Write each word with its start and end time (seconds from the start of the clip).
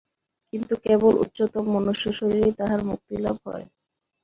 কিন্তু 0.53 0.73
কেবল 0.85 1.13
উচ্চতম 1.23 1.65
মনুষ্যশরীরেই 1.75 2.53
তাহার 2.59 2.81
মুক্তিলাভ 2.89 3.35
হয়। 3.45 3.65